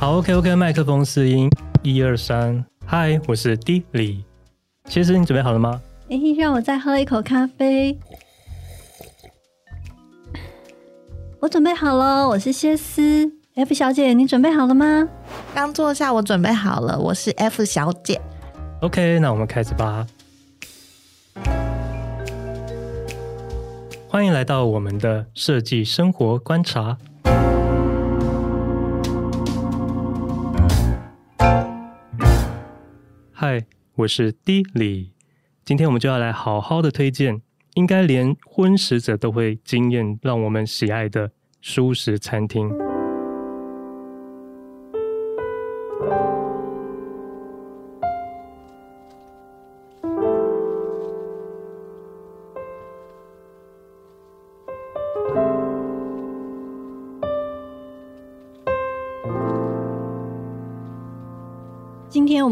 [0.00, 1.48] 好，OK，OK，麦克风试音，
[1.82, 4.22] 一二三，嗨，我是 D 李，
[4.86, 5.80] 谢师，你准备好了吗？
[6.10, 7.98] 哎，让我再喝一口咖啡。
[11.40, 13.32] 我准备好了，我是谢斯。
[13.54, 15.08] F 小姐，你准备好了吗？
[15.54, 18.20] 刚坐下，我准备好了，我是 F 小姐。
[18.84, 20.06] OK，那我们开始吧。
[24.06, 26.98] 欢迎来到我们的设计生活观察。
[33.32, 35.12] 嗨，我是 D 李。
[35.64, 37.40] 今天我们就要来好好的推荐，
[37.76, 41.30] 应该连荤食者都会惊艳、让我们喜爱的
[41.62, 42.70] 舒食餐厅。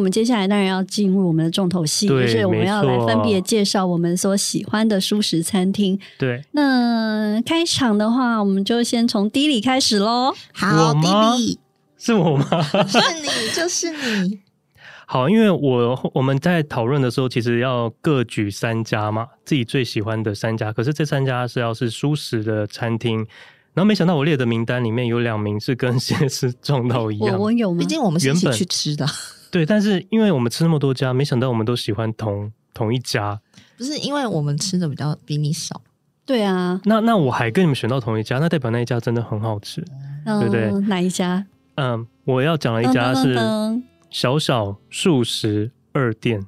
[0.03, 5.99] 们接下来当然要进入我们的重头戏，就是我们要来分别介绍我们所喜欢的舒食餐厅。
[6.19, 10.35] 对，那开场的话，我们就先从迪里开始喽。
[10.53, 11.07] 好迪
[11.39, 11.59] 里，
[11.97, 12.63] 是我吗？
[12.87, 14.41] 是你，就是你。
[15.07, 20.73] 好，因为我我们在讨论的时候，其实要各举三家嘛，自己最喜欢的三家。
[20.73, 23.19] 可是这三家是要是舒食的餐厅，
[23.75, 27.37] 然后没想到我列的名单里面有两名是跟谢师撞到一样。
[27.37, 27.81] 我我有吗？
[27.81, 29.07] 毕竟我们是一起去吃的。
[29.53, 33.39] 对，但是因为我们吃那么多家，没想到我们都喜欢同同一家。
[33.77, 35.83] 不是因为我们吃的比较比你少。
[36.25, 36.81] 对啊。
[36.87, 39.85] 那那我还跟你们选到同一家，那代表那一家真的很好吃，
[40.25, 40.89] 嗯、对不对？
[40.89, 41.45] 哪一家？
[41.75, 43.37] 嗯，我要讲的一家是
[44.09, 46.43] 小小素食二店。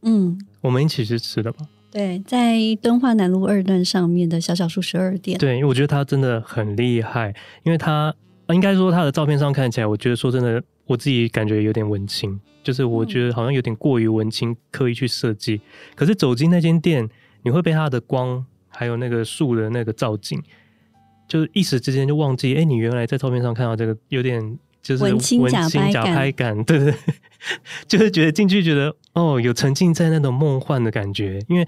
[0.00, 1.66] 嗯，我们一起去吃的吧？
[1.92, 5.38] 对，在敦化南路二段上面的小小素食二店。
[5.38, 8.14] 对，因为我觉得它真的很厉害，因为它
[8.48, 10.62] 应该说它的照片上看起来，我觉得说真的。
[10.86, 15.60] 我自己感觉有点文青，就是我觉得好像有点过于文青，刻意去设计。
[15.94, 17.08] 可是走进那间店，
[17.42, 20.42] 你会被它的光，还有那个树的那个照景，
[21.28, 25.46] 就是一时之间就忘记，哎，你原来在照片上看到这个有点就是文青
[25.90, 26.94] 假拍感，对 对，
[27.86, 31.66] 就是觉得进去觉得哦，有沉浸在那种梦幻的感觉，因为。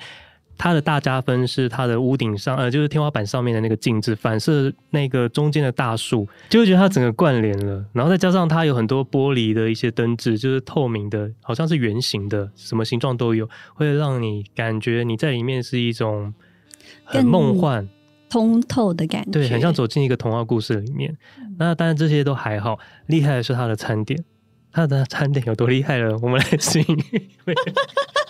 [0.59, 7.85] 它的大加分是它的屋顶上，呃，就是天花板上面的那个镜子反射那个中间的大树，就会觉得它整个关联了。
[7.93, 16.35] 然后再加上它有很多玻璃的一些灯质，就是透明的，好像是圆形的，什么形状都有，会让你感觉你在里面是一种
[17.05, 17.89] 很梦幻、
[18.29, 21.17] 通透的感觉，对，很像走进一个童话故事里面。
[21.57, 24.25] 那当然这些都还好，厉害的是它的餐点，
[24.73, 26.19] 它的餐点有多厉害了？
[26.21, 26.85] 我们来听。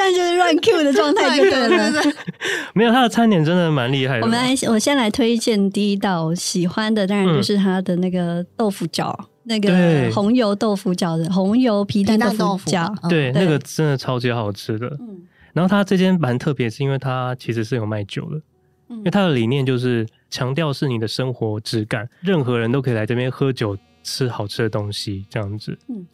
[0.00, 2.02] 现在就是乱 Q 的状态，就对了。
[2.72, 4.22] 没有，他的餐点真的蛮厉害的。
[4.22, 12.88] 我们来，我先来推荐第一道喜欢的，当然就是他的那个豆腐饺，嗯、那个红油豆腐饺的红油皮蛋豆腐饺。
[13.10, 14.86] 对，那个真的超级好吃的。
[15.00, 15.20] 嗯，
[15.52, 18.36] 然后他这间蛮特别，是因为他其实是有卖酒的，
[18.88, 23.76] 嗯、因为他的理念就是强调是你的生活质感，任何人都可以来这边喝酒。
[24.02, 26.06] 吃好吃的东西这样子，嗯，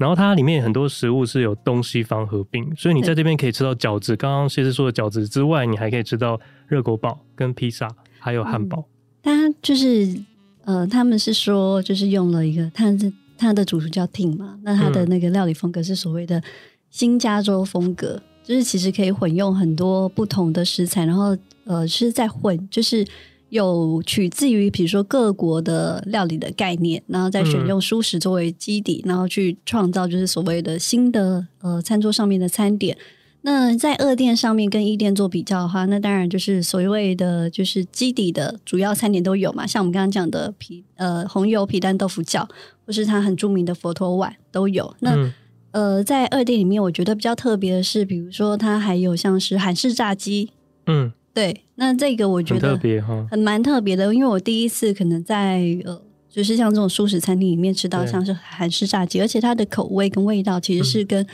[0.00, 4.16] 然后它里面很多食物是有东西方合并，所以你在这边可以吃到饺子。
[4.16, 7.86] 刚刚谢师说的饺子之外，你还可以吃到热狗堡、跟披萨，
[8.18, 8.82] 还有汉堡。
[9.22, 10.18] 它、嗯、就是
[10.64, 16.42] 呃，他们是说就是用了一个，它的它的主厨叫 Tim 嘛，那它的那个料理风格是所谓的
[16.88, 23.06] 新加州风格，嗯、就是其实可以混用很多不同的食材，然后呃是在混，就是。
[23.50, 32.96] 有取自于比如说各国的料理的概念，然后再选用蔬食作为基底，嗯、然后去创造就是所谓的新的呃餐桌上面的餐点。
[33.42, 42.46] 那在二店上面跟一店做比较的话，那当然就是所谓的就是基底的主要餐点都有嘛，像我们刚刚讲的皮呃红油皮蛋豆腐饺，
[42.86, 44.94] 或是它很著名的佛陀碗都有。
[45.00, 45.32] 那、嗯、
[45.72, 50.50] 呃在二店里面，我觉得比较特别的是，比如说它还有像是韩式炸鸡，
[50.86, 51.12] 嗯。
[51.32, 55.98] 对，那这个我觉得很特别哈，很蛮特别的，因为我第一次可能在呃，
[56.28, 61.26] 就是像这种素食餐厅里面吃到像是韩式炸鸡，而且它的口味跟味道其实是跟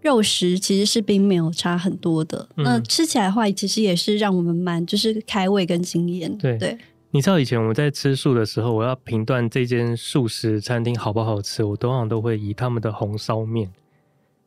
[0.00, 2.48] 肉食其实是并没有差很多的。
[2.56, 6.38] 嗯、那吃起来的话，其实也是让我们蛮就是开胃跟惊艳。
[6.38, 6.78] 对，对
[7.10, 13.68] 你知道以前我们在吃素的时候，我要评断这间素食餐厅好不好吃，我通常都会以他们的红烧面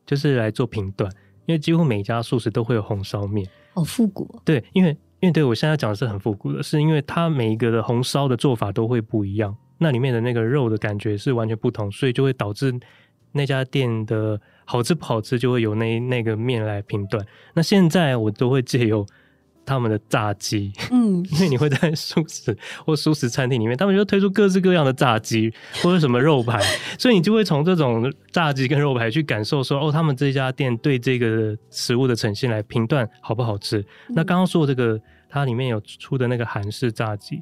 [0.06, 1.12] 就是来做评断。
[1.44, 4.40] 因为几乎每家素食都会有红烧面，好复古哦。
[4.44, 12.74] 对，因为因为对我现在讲的是很复古的，是因为它每一个的红烧的做法都会不一样，那里面的那个肉的感觉是完全不同，所以就会导致
[13.30, 17.24] 那家店的好吃不好吃就会由那那个面来评断。
[17.54, 19.06] 那现在我都会借由
[19.64, 26.60] 他们的炸鸡，嗯， 因为你会在素食或素食餐厅里面，他们就推出各式各样的炸鸡或者什么肉排，
[26.98, 33.78] 所以你就会从这种炸鸡跟肉排去感受说，哦，他们这家店对这个食物的呈现来评断好不好吃。
[34.08, 37.40] 嗯、那刚刚说的这个，它里面有出的那个韩式炸鸡，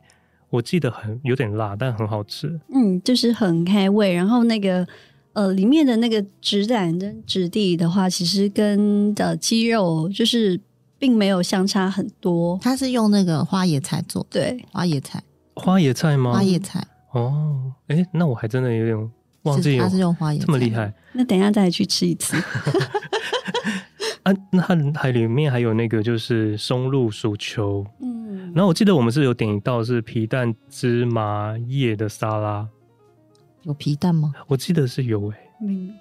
[0.51, 2.61] 我记得很有点辣，但很好吃。
[2.75, 4.87] 嗯，就是很开胃，然后那个
[5.33, 10.61] 呃里面的那个质感跟质地的话，其实跟的鸡肉就是。
[11.01, 15.21] 并没有相差很多，它是用那个花椰菜做，对，花椰菜，
[15.55, 16.33] 花椰菜吗？
[16.33, 19.11] 花椰菜，哦，哎，那我还真的有点
[19.43, 22.37] 忘记，它是用花椰菜，这么厉害，那等一下再去吃一次。
[24.23, 24.61] 啊，那
[24.93, 32.69] 它还里面还有那个就是松露薯球，嗯，然后我记得我们是有点一道是皮蛋芝麻叶的沙拉，
[33.63, 34.35] 有皮蛋吗？
[34.47, 35.50] 我记得是有诶、欸。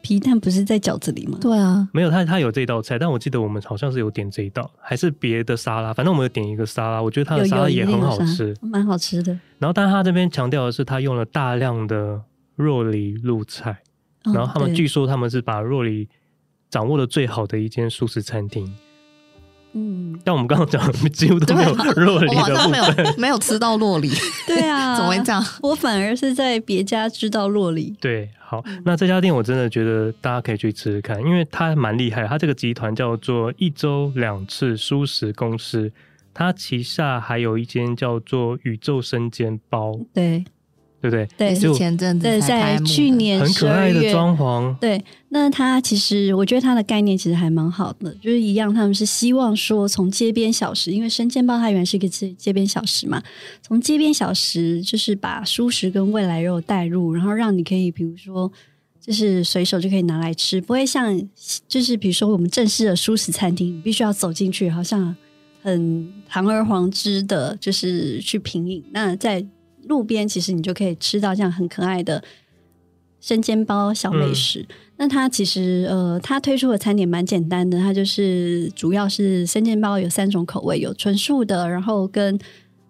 [0.01, 1.37] 皮蛋不是在饺子里吗？
[1.41, 9.31] 对啊，没有，他他有这道菜，但我记得我们好像是有点这一道，还是别的沙拉，反正我们有点一个沙拉，我觉得他的沙拉也很好吃，蛮好吃的。
[9.57, 12.21] 然后，但是他这边强调的是，他用了大量的
[12.55, 13.81] 若梨露菜，
[14.23, 16.07] 哦、然后他们据说他们是把若梨
[16.69, 18.71] 掌握的最好的一间素食餐厅。
[19.73, 24.09] 嗯，但我们刚刚讲几乎都没有酪梨 的部分，没有没有吃到洛梨。
[24.47, 25.43] 对啊， 怎么会这样？
[25.61, 27.95] 我反而是在别家知道洛梨。
[28.01, 32.25] 对，好，那这家店我真的觉得大家可以去吃吃看，因为它蛮厉害。
[32.27, 35.91] 它这个集团叫做一周两次舒食公司，
[36.33, 39.99] 它旗下还有一间叫做宇宙生煎包。
[40.13, 40.43] 对。
[41.01, 41.27] 对不对？
[41.37, 44.77] 对，是前阵子在去年很可爱的装潢。
[44.79, 53.23] 对，那它其实我觉得它的概念其实还蛮好的，就是一样，他们是希望说从街边小食，因为生煎包它原来是一个街街边小食嘛，
[53.61, 58.51] 从街边小食就是把蔬食跟未来肉带入，然后让你可以比如说
[58.99, 61.17] 就是随手就可以拿来吃，不会像
[61.67, 65.15] 就是比如说我们正式的蔬食餐厅，你必须要走进去，好像
[65.61, 68.83] 很堂而皇之的，就是去品饮。
[68.91, 69.45] 那在
[69.89, 72.23] 路边其实你就可以吃到这样很可爱的
[73.19, 74.61] 生煎包小美食。
[74.61, 82.39] 嗯、那它其实呃，它推出的餐点蛮简单的，它就是主要是生煎包有三种口味，有纯素的，然后跟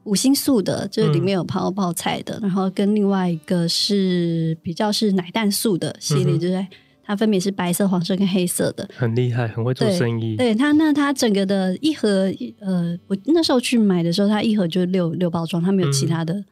[0.03, 6.67] 五星素的，就是里面有泡泡菜的，嗯、然后跟另外一个是比较是奶蛋素的系列，嗯、就是
[7.03, 8.87] 它分别是白色、黄色跟黑色的。
[8.95, 10.35] 很厉害，很会做生意。
[10.35, 16.43] 对，对它，那它整个的一盒呃，我那时候去买的时候，它一盒就是六六包装，它没有其他的。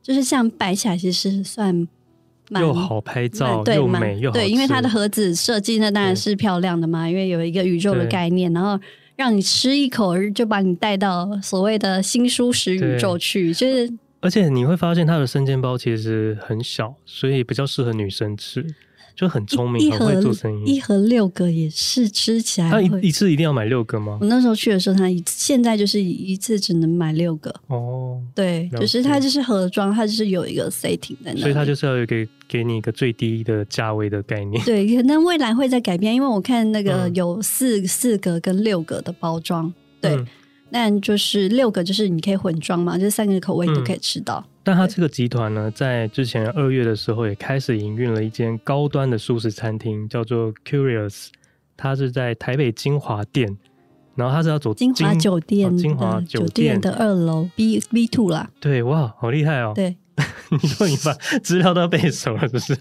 [0.00, 1.86] 嗯就是像摆起来，其实是算
[2.50, 4.30] 又好拍照，又美又。
[4.32, 8.76] 对，因为它的盒子设计那当然是漂亮的嘛，因为有一个宇宙的概念，然后
[9.14, 13.54] 让你吃一口就把你带到所谓的新舒适宇宙去。
[13.54, 18.66] 就是，而且你会发现它的生煎包其实很小，所以比较适合女生吃。
[19.20, 20.76] 就很聪明，很会做生意。
[20.76, 22.70] 一盒六个也是吃起来。
[22.70, 24.16] 他一一次一定要买六个吗？
[24.18, 27.54] 我那时候去的时候，他一现在就是一次只能买六个。
[27.66, 31.40] 哦，对，就是它就是盒装，它就是有一个 setting 在那。
[31.42, 34.60] 所以它就是要给给你一个最低的价位的概念。
[34.64, 39.70] 对，可能未来会再改变，因为我看那个有四四个跟六个的包装。
[40.00, 40.14] 对。
[40.14, 40.26] 嗯
[40.72, 44.46] 那就是六个，就是你可以混装嘛，就是三个口味都可以吃到。
[44.60, 51.28] 嗯、但他这个集团呢，在之前二月的时候也开始营运了一间高端的素食餐厅，叫做 Curious。
[51.76, 53.56] 它是在台北金华店，
[54.14, 58.50] 然后它是要走金华酒店，金华酒店的二楼 B B two 啦。
[58.60, 59.72] 对，哇，好厉害哦！
[59.74, 59.96] 对，
[60.52, 62.76] 你说你把资料都要背熟了，不是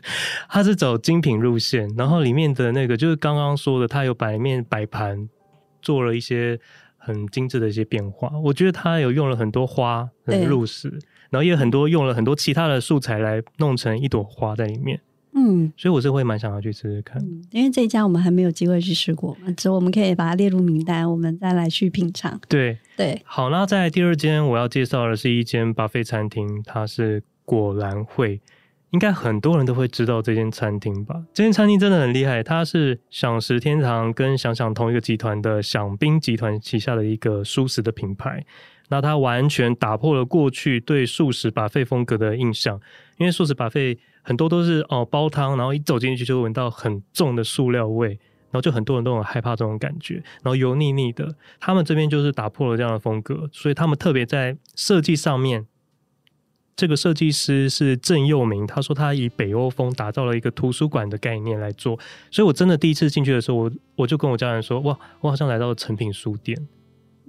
[0.49, 5.29] 它是走精品路线，然后里面的那个就是刚刚说的，它有摆面摆盘
[5.81, 6.59] 做了一些。
[7.01, 14.99] 很精致的一些变化，我觉得他有用了很多花很入时，对然后也很多用了很多其他的素材来弄成一朵花在里面。
[15.33, 22.39] 嗯，所以我是会蛮想要去试试看，嗯，因为这一家我们还没有机会去试过，之后我们可以把它列入名单，我们再来去品尝。
[22.49, 28.41] 对对，对好，那在第二间我要介绍的是一间 buffet 餐厅，它是果然会。
[28.91, 31.23] 应该很多人都会知道这间餐厅吧？
[31.31, 38.43] 这间餐厅真的很厉害，它是享食天堂跟想想同一个集团的享宾集团旗下的一个蔬食的品牌。
[38.89, 42.79] 那它完全打破了过去对素食 buffet 风格的印象，
[43.17, 51.35] 因为素食 buffet 很多都是哦煲汤，然后一走进去就闻到很重的塑料味，然后就很多人都很害怕这种感觉，然后油腻腻的。
[51.59, 55.65] 他们这边就是打破了这样的风格，所以他们特别在设计上面。
[56.75, 61.99] 这个设计师是郑佑明，他说他以北欧风打造了一个图书馆的概念来做，
[62.31, 66.57] 所以我真的第一次进去的时候，我我就跟我家人说，哇，我好像来到了成品书店，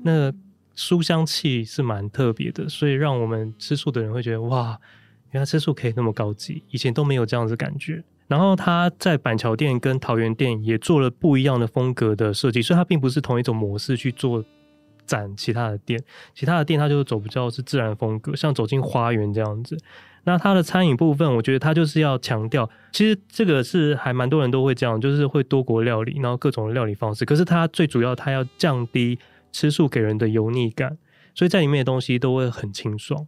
[0.05, 0.33] 那
[0.75, 4.79] 书香气是蛮特别的，所以让我们吃素的人会觉得，哇，
[5.33, 8.03] 原来吃素可以那么高级，以前都没有这样子感觉。
[8.29, 14.45] 然后他在板桥店跟桃园店也做了不一样的风格的设计，所以它并不是同一种模式去做
[15.05, 15.37] 展。
[15.37, 16.01] 其他的店，
[16.33, 19.77] 其他的店它就是走比较是自然风格，像走进花园这样子。
[20.23, 27.25] 那它的餐饮部分，我觉得它就是要强调，其实这个是还蛮多人都会这样，就是会多国料理，然后各种料理方式。
[27.25, 29.19] 可是它最主要，它要降低
[29.53, 30.97] 吃素给人的油腻感，
[31.35, 33.27] 所以在里面的东西都会很清爽。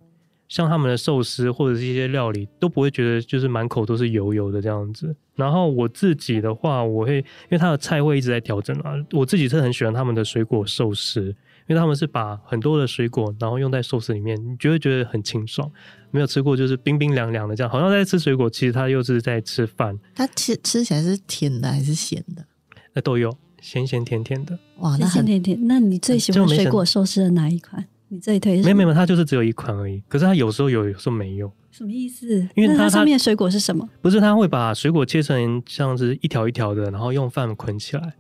[0.49, 5.17] 像他们的寿司或者是一些料理都不会觉得就是满口都是油油的这样子。
[5.35, 11.25] 然后我自己的话，我会因为它的菜会一直在调整啊，我自己是很喜欢他们的水果寿司，
[11.67, 15.71] 因为他们是把很多的水果然后用在寿司里面，你就会觉得很清爽。
[16.11, 19.99] 没有吃过就是冰冰凉凉的这样，好像在吃水果，其实他又是在吃饭。
[20.15, 22.45] 它吃吃起来是甜的还是咸的？
[22.93, 24.59] 那都有，咸咸甜甜的。
[24.81, 25.59] 哇，那咸甜甜。
[25.67, 27.83] 那你最喜欢水果寿司的哪一款？
[28.09, 28.65] 你最推是？
[28.65, 30.03] 没有没有，它就是只有一款而已。
[30.07, 31.51] 可是它有时候有，有时候没有。
[31.71, 32.47] 什么意思？
[32.55, 33.89] 因为它上面水果是什么？
[34.03, 38.13] 不是，它会把水果切成像是一条一条的，然后用饭捆起来。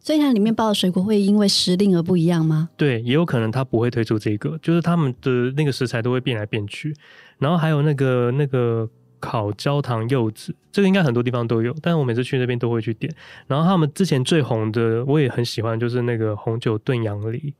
[0.00, 2.70] 所以它里面包的水果会因为时令而不一样吗？
[2.76, 6.92] 对，也有可能它不会推出这个，就是他们的那个食材都会变来变去。
[7.38, 8.88] 然后还有那个那个
[9.22, 13.14] 烤焦糖柚子，这个应该很多地方都有，但是我每次去那边都会去点。
[13.46, 17.54] 然后他们之前最红的，我也很喜欢，就是那个红酒炖羊梨。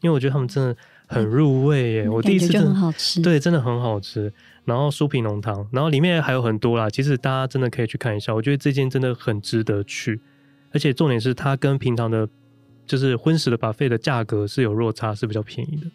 [0.00, 4.32] 因为我觉得他们真的很入味耶，嗯、我第一次真的很好吃，对，真的很好吃。
[4.64, 6.88] 然后酥皮浓汤，然后里面还有很多啦。
[6.88, 10.20] 其实大家真的可以去看一下，我觉得这间真的很值得去。
[10.72, 12.28] 而且重点是它跟平常的，
[12.86, 15.86] 就是荤食的 buffet 的价格是有落差，是比较便宜的。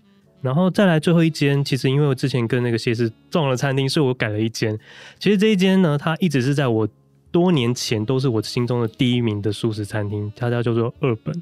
[0.44, 4.78] 然后再来最后一间，其实因为我之前跟那个谢师撞了餐厅，所以我改了一间。
[5.18, 6.86] 其实这一间呢，它一直是在我
[7.32, 11.42] 多年前都是我心中的第一名的素食餐厅，它叫做二本。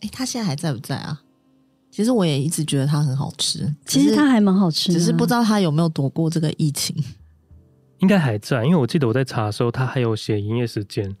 [0.00, 1.22] 哎，它现在还在不在啊？
[1.90, 6.94] 其实我也一直觉得它很好吃，其实它还蛮好吃，只是不知道它有没有躲过这个疫情。
[8.00, 11.16] 应该还在，因为我记得我在查的时候，它还有写营业时间。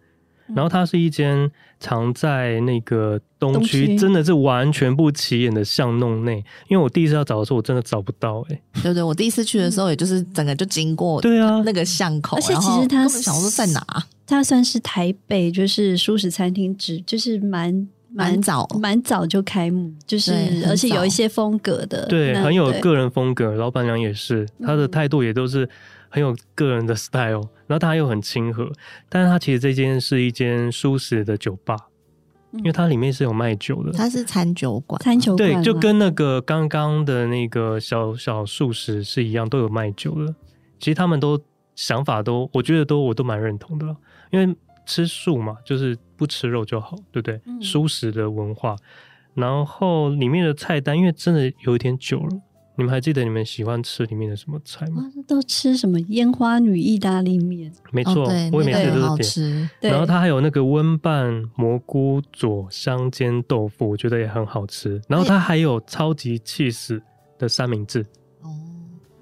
[0.54, 6.44] 然后它是一间藏在那个东区，真的是完全不起眼的巷弄内。
[6.68, 8.82] 因为我第一次要找的时候，我真的找不到哎、欸。
[8.82, 13.84] 对对，我第一次去的时候，也就是整个就经过对啊那个巷口，而且其实它想说在哪？
[14.26, 17.88] 它算是台北就是素食餐厅，只就是蛮。
[18.10, 20.32] 蛮早，蛮早就开幕，就是
[20.66, 23.52] 而且有一些风格的，对，很有个人风格。
[23.52, 25.68] 老板娘也是，她的态度也都是
[26.08, 27.48] 很有个人的 style，嗯。
[27.68, 28.70] 然后它又很亲和，
[29.08, 31.76] 但是它其实这间是一间舒适的酒吧，
[32.52, 40.34] 因为它里面是有卖酒的，它是餐酒馆，餐酒馆对，就跟那个刚刚的那个小小素食是一样，都有卖酒的。
[40.78, 41.40] 其实他们都
[41.74, 43.96] 想法都，我觉得都我都蛮认同的，
[44.30, 44.56] 因为。
[44.90, 47.38] 吃素嘛，就是不吃肉就好，对不对？
[47.44, 48.74] 嗯、素食的文化，
[49.34, 52.40] 然后里面的菜单，因为真的有一点久了，
[52.78, 55.02] 你们还记得你们喜欢吃里面的什么菜吗？
[55.26, 57.72] 都吃什么烟花女意大利面？
[57.90, 59.92] 没错，哦、我也每次都是点。
[59.92, 65.02] 然后它还有那个温拌蘑菇佐香煎豆腐，我觉得也很好吃。
[65.08, 67.02] 然后它还有超级起司
[67.36, 68.06] 的三明治。
[68.42, 68.54] 哦，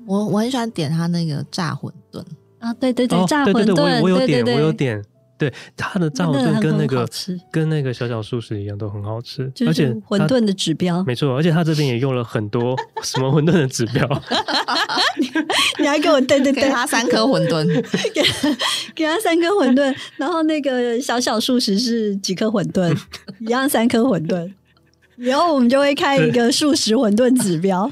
[0.04, 2.22] 我我很喜欢点它那个炸馄饨
[2.58, 5.02] 啊，对对对，哦、炸馄饨，我我有点，我有点。
[5.38, 7.06] 对，他的炸馄饨跟那个
[7.52, 12.74] 跟那个小小素食一样，都很好吃，而且馄饨的指标没错，而且他这边也用了很多
[13.04, 14.08] 什么馄饨的指标，
[15.20, 15.30] 你，
[15.80, 17.66] 你还给我对对对，给他三颗馄饨，
[18.14, 18.22] 给
[18.94, 22.98] 给他三颗馄饨，然后那个小小素食是几颗馄饨，
[23.40, 24.50] 一样三颗馄饨，
[25.16, 27.90] 然后我们就会开一个素食馄饨指标，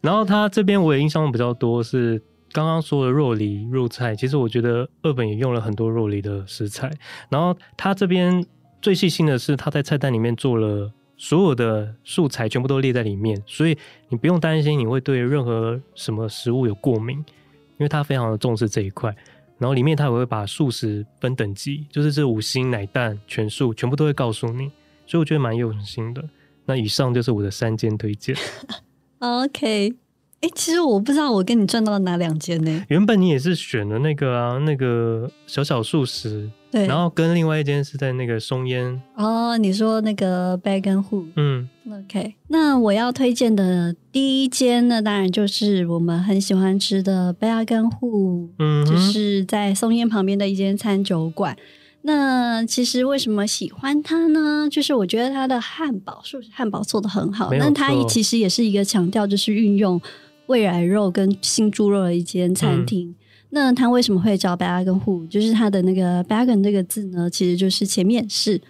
[0.00, 2.22] 然后他这边我也印象比较多是。
[2.54, 6.88] 刚刚说的肉梨入菜，其实我觉得二本也用了很多肉梨的食材。
[7.28, 8.46] 然后他这边
[8.80, 13.76] 最细心的是，他在菜单里面做了所有的素材，全部都列在里面，所以
[14.08, 19.12] 你不用担心你会对任何什么食物有过敏，因为他非常的重视这一块。
[19.58, 24.70] 然后里面他也会把素食分等级，就是这五星奶蛋全素全部都会告诉你，
[25.06, 26.22] 所以我觉得蛮用心的。
[26.66, 28.36] 那以上就是我的三间推荐。
[29.18, 30.03] OK。
[30.44, 32.84] 哎、欸，其实我不知道我跟你赚到了哪两间呢？
[32.88, 39.00] 原本你也是选了那个啊，那个小小素食，对，然后跟另外一间是在那个松烟。
[39.16, 42.34] 哦，你说那个 Bag and Hu，嗯，OK。
[42.48, 51.56] 那我要推荐的第一间呢，当然就是我们很喜欢吃的 Bag and Hu，嗯，就是在松烟旁边的一间餐酒馆。
[52.02, 54.68] 那其实为什么喜欢它呢？
[54.70, 57.50] 就是我觉得它的汉堡，素食汉堡做的很好。
[57.52, 59.98] 那它其实也是一个强调，就是运用。
[60.46, 63.14] 未来肉跟新猪肉的一间餐厅，嗯，
[63.50, 65.26] 那他为什么会叫 Hu？
[65.28, 68.60] 就是他的那个 Bagan 这个字呢，其实就是前面是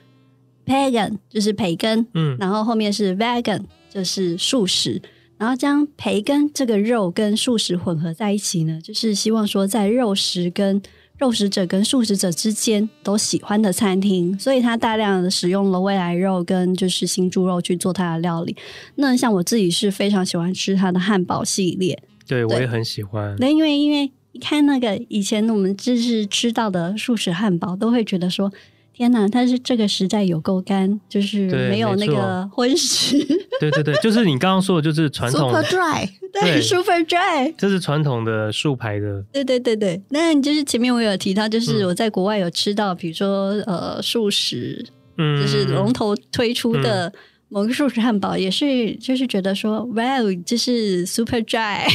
[0.67, 5.01] Pagan，就是培根，嗯，然后后面是 Vegan，就是素食。
[5.37, 10.81] 然后将培根这个肉跟素食混合在一起呢，就是希望说在肉食跟
[11.19, 18.57] 肉食者跟素食者之间都喜欢的餐厅，所以他大量的使用了未来肉跟就是新猪肉去做他的料理。
[18.97, 23.37] 那像我自己是非常喜欢吃他的汉堡系列，对，对我也很喜欢。
[23.39, 28.53] 那因为因为一看那个以前我们就是吃到的素食汉堡，都会觉得说。
[28.95, 33.19] 天呐，但是这个实在有够干，就是没有那个荤食。
[33.59, 39.25] 对对对，就是你刚刚说的，就是传统 super dry， 对 super dry，这是传统的竖排的。
[39.33, 44.87] 对对对对，那你就是前面我有提到，就是我在国外有吃到，比如说呃素食，
[45.19, 47.13] 嗯，就是龙头推出的
[47.49, 51.59] 某个素食汉堡，也是就是觉得说，哇哦，这是 super dry。
[51.59, 51.89] 哎、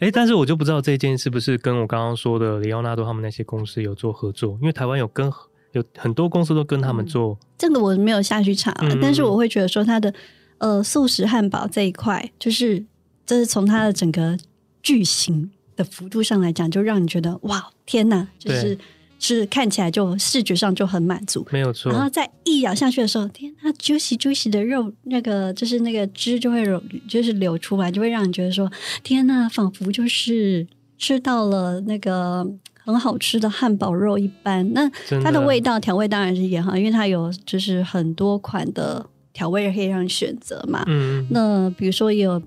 [0.00, 5.30] 嗯，但是我就不知道这件是不是跟我刚刚说的里奥纳多他们那些公司有做合作，因为台湾有跟。
[5.72, 10.12] 有很多公司都跟他们做，嗯、这个我没有下去查，嗯、但是我会觉得说它的
[10.58, 12.84] 呃素食汉堡这一块，就是
[13.24, 14.36] 这是从它的整个
[14.82, 18.76] 巨型的幅度上来讲，就让你觉得哇天哪，就是
[19.20, 21.92] 是看起来就视觉上就很满足，没有错。
[21.92, 28.68] 然后再一咬下去的时候，天，它 juicy juicy 的肉，那个就是那个汁就会流，就是流出来，就会让你觉得说
[29.04, 30.66] 天哪，仿佛就是
[30.98, 32.44] 吃到了那个。
[32.84, 34.88] 很好吃的汉堡肉一般，那
[35.22, 40.82] 它的味道调味当然是也好，因为它有就是很多款的调味可以让你选择嘛。
[40.86, 42.42] 嗯，那比如说有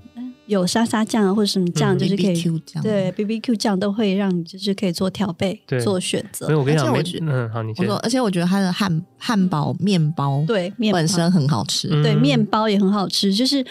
[0.47, 6.47] 有沙沙酱啊，或者什么酱，就是可以、对 B B Q 酱都会让你就是可以做调配做选择。
[6.47, 10.97] 所以我跟你讲，我觉得嗯好，你我说，而且我觉得它的汉汉堡面包对面包。
[10.97, 13.65] 本身很好吃，对面包也很好吃，就是。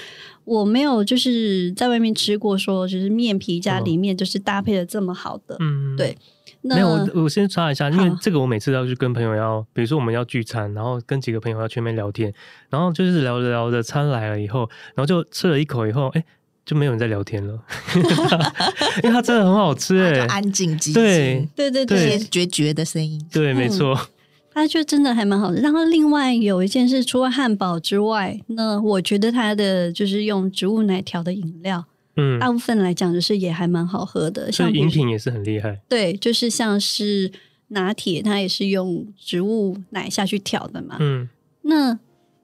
[0.44, 6.18] 我没有就是在外面吃过，说就是面皮加里面就是搭配的这么好的，嗯，对。
[6.62, 12.32] 那没有，我我先查一下，因为这个我每次要去跟朋友要，比如说我们要聚餐，然后跟几个朋友要去那边聊天，
[12.70, 14.60] 然后就是聊着聊着餐来了以后，
[14.94, 16.24] 然后就吃了一口以后，哎，
[16.64, 17.58] 就没有人在聊天了，
[19.02, 23.94] 因为它真的很好吃，哎，安静寂静，对对对对，绝绝的声音，对，没错。
[23.94, 24.06] 嗯。
[24.54, 25.58] 它就真的还蛮好的。
[25.62, 31.82] 然后另外有一件事，除了汉堡之外，那我觉得它的就是用植物奶调的饮料，
[32.16, 34.50] 嗯，大部分来讲就是也还蛮好喝的。
[34.52, 35.80] 所以饮品也是很厉害。
[35.88, 37.30] 对，就是像是
[37.68, 40.96] 拿铁，它也是用植物奶下去调的嘛。
[41.00, 41.28] 嗯，
[41.62, 41.98] 那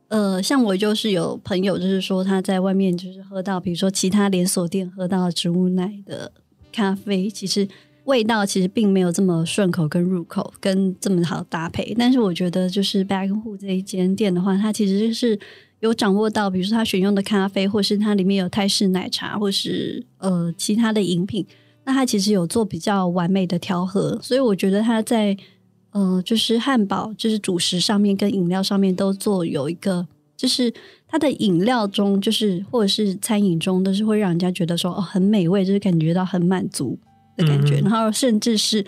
[0.09, 6.33] 呃，像我就是有朋友，就是说他在外面就是喝到，比如说其他连锁店喝到植物奶的
[6.73, 7.69] 咖啡，其实。
[8.05, 11.95] 味道其实并没有这么顺口跟入口，跟这么好搭配。
[11.99, 15.39] 但是我觉得，就是 Bagenhut 这一间店的话，它其实是
[15.81, 21.47] 有掌握到，比如说它选用的咖啡，或是它里面有泰式奶茶，或是呃其他的饮品，
[21.85, 24.19] 那它其实有做比较完美的调和。
[24.23, 25.37] 所以我觉得它在
[25.93, 30.73] 呃就是汉堡，就是主食上面跟饮料上面都做有一个，就是
[31.07, 36.99] 它的饮料中，就是或者是餐饮中，都是会让人家觉得说哦很美味，就是感觉到很满足。
[37.37, 38.85] 的感觉，然后甚至是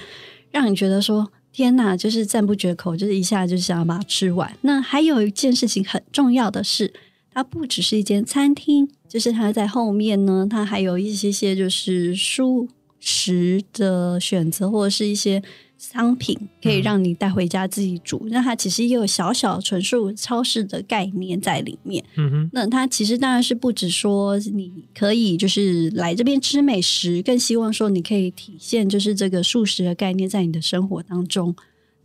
[0.51, 4.57] 让你觉得说天呐，就是赞不绝口，就是一下就想要把它吃完。
[4.63, 6.93] 那还有一件事情很重要的是，
[7.33, 15.43] 它不只是一间餐厅，就是它在后面呢，它还有一些些就是蔬食的选择，或者是一些。
[15.81, 22.05] 商品可以让你带回家自己煮，那、嗯、它其实也有小小纯素超市的概念在里面。
[22.19, 31.57] 嗯哼，那它其实当然是不止说你可以就是来这边吃美食，更希望说你可以体现就是这个素食的概念在你的生活当中。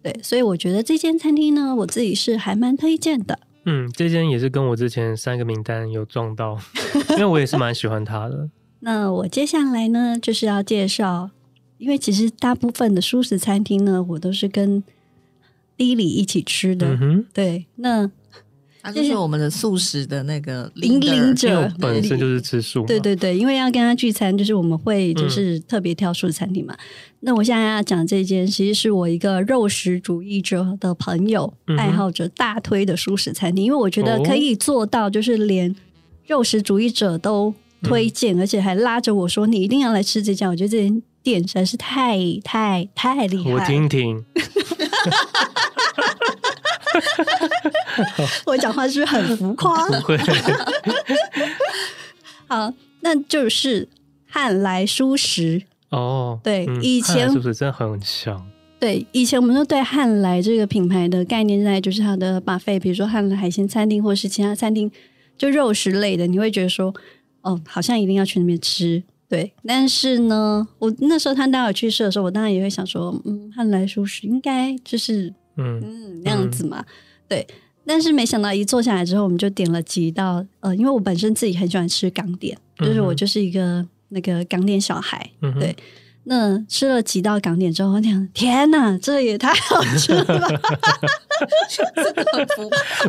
[0.01, 3.37] 对，所以我觉得这间餐厅呢，我自己是还蛮推荐的。
[3.65, 6.57] 嗯，这间也是跟我之前三个名单有撞到，
[7.11, 8.49] 因为我也是蛮喜欢它的。
[8.79, 11.31] 那我接下来呢，就是要介绍。
[11.85, 14.83] 因为其实大部分的素食餐厅呢，我都是跟
[15.77, 16.97] Lily 一起吃的。
[16.99, 18.09] 嗯、对，那
[18.81, 22.83] 他就是我们的素食的那个引领者，本身就是吃素。
[22.87, 26.73] 对对对，因为要跟他聚餐，就是我们会就是特别挑素食餐厅嘛。
[26.73, 26.79] 嗯、
[27.19, 35.75] 那我现在要讲这间，其实是我一个肉食主义者的朋友、嗯、爱好者大推的素食餐厅，因为我觉得可以做到，就是连
[36.25, 40.49] 肉食主义者都推荐，嗯、而且还拉着我说你一定要来吃这家。
[40.49, 40.91] 我觉得这
[41.25, 41.25] 间。
[41.25, 43.51] 店实在是太太太厉害！
[43.51, 44.23] 我听听，
[48.45, 49.83] 我讲话是不是很浮夸？
[49.89, 50.15] 不会。
[52.47, 53.89] 好，那就是
[54.27, 56.39] 汉来蔬食哦。
[56.43, 58.45] 对，嗯、以前是不是真的很像？
[58.79, 64.91] 对，以前我们都对汉来这个品牌的概念在就是它的 buffet，比如说汉来海鲜餐厅或是其他餐厅，
[65.35, 66.93] 就肉食类的，你会觉得说，
[67.41, 69.01] 哦，好像一定要去那边吃。
[69.35, 75.81] 对，但是呢，我那时候他带我去世的时候，我当然也会想说，嗯，汉来舒适应该就是嗯。
[75.83, 76.79] 嗯那样子嘛。
[76.79, 76.85] 嗯、
[77.27, 77.47] 对，
[77.85, 85.75] 但是没想到一坐下来之后，我们就点了几道，呃，因为我本身自己很喜欢吃港点，就是我就是一个那个港点小孩，嗯、对。
[86.25, 90.25] 那吃了几道港点之后，我想，天哪，这也太好吃了！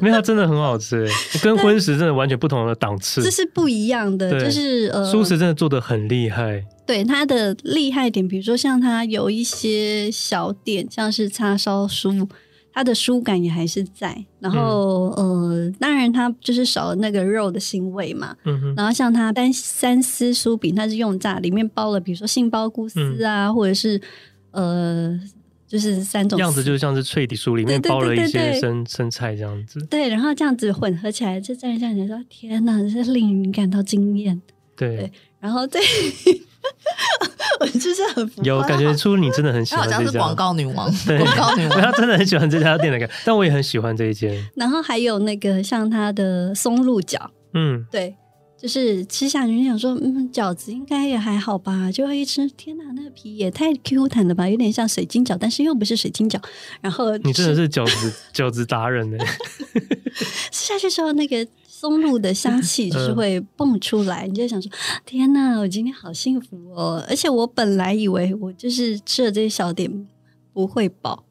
[0.03, 1.09] 没有，它真的很好吃，
[1.43, 4.39] 跟荤食真的完全不同的档次，这是不一样的。
[4.39, 6.65] 就是呃，素食真的做的很厉害。
[6.87, 12.29] 对它的厉害点，比如说像它有一些小点，像是叉烧酥。
[12.77, 18.37] 它的酥感也还是在，然后、嗯、呃，当然它就是少了那个肉的腥味嘛。
[18.45, 18.75] 嗯哼。
[18.77, 23.99] 然后像它单三丝酥饼，它是用炸，里面包了比如说杏鲍菇丝啊，嗯、或者是
[24.51, 25.19] 呃，
[25.67, 29.81] 就是三种样子，就像是脆底酥里面包了一些生生菜这样子。
[29.87, 34.43] 对，然后这样子混合起来，就这样这样说，天哪，这是令人感到惊艳。
[34.77, 35.81] 对，对，然后对。
[37.61, 44.47] 我就是很有感觉出你真的很喜欢这家，好像是广告女王， 对，广告女王， 她真的很喜欢这家店的感觉，但我也很喜欢这一间。
[44.55, 47.19] 然后还有那个像它的松露饺，
[47.55, 48.15] 嗯，对，
[48.61, 56.39] 就是吃下去想说，嗯，饺子应该也还好吧，就会一吃，天哪，那个皮也太 Q 弹了吧，有点像水晶饺，但是又不是水晶饺。
[56.81, 59.17] 然后你真的是饺子饺子达人呢，
[60.51, 61.47] 吃下去之后那个。
[61.79, 64.71] 松露的香气 就是会蹦出来，嗯、你就想说：
[65.05, 67.05] 天哪，我今天好幸福哦！
[67.07, 70.07] 而且我本来以为我就是吃了这些小点
[70.55, 71.25] 不会饱，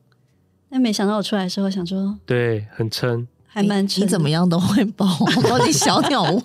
[0.70, 4.04] 但没想到我出来的时候想说，对，很撑，还蛮撑。
[4.04, 5.08] 你怎么样都会饱，
[5.44, 6.42] 我有点小鸟胃。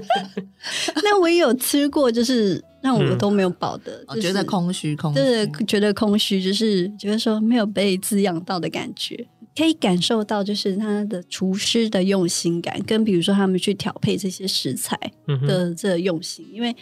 [1.04, 9.26] 那我也有吃过，就是让我都没有饱的，嗯就是、觉得空虚，空虚，对，觉得空虚，就是觉得说没有被滋养到的感觉。
[9.56, 14.98] 可以感受到，就是他的厨师的用心感，跟比如说他们去调配这些食材
[15.46, 16.46] 的这用心。
[16.50, 16.74] 嗯、因为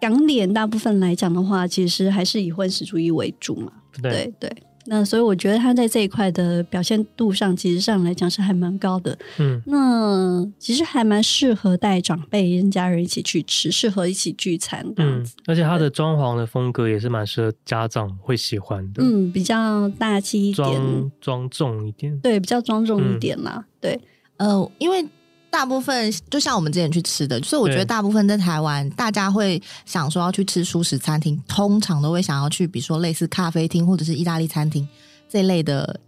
[0.00, 3.72] 港点大部分来讲的话，其实还是以荤食主义为主嘛。
[4.02, 4.48] 对对。
[4.50, 9.16] 对那所以我觉得他在这一块的表现度上，其实上来讲是还蛮高的。
[9.38, 15.34] 嗯，那其实还蛮适合带长辈跟家人一起去吃，适合一起聚餐这样子。
[15.38, 19.02] 嗯，而且它的装潢的风格也是蛮适合家长会喜欢的。
[19.02, 22.18] 嗯，比较大气一点，庄重一点。
[22.20, 23.52] 对，比较庄重一点嘛。
[23.56, 24.00] 嗯、对，
[24.38, 25.04] 呃，因为。
[25.54, 34.86] 大部分就像我们之前去吃的，所以我觉得大部分在台湾，大家会想说要去吃蔬食餐厅，通常都会想要去，比如说类似咖啡厅或者是意大利餐厅
[35.28, 36.00] 这类的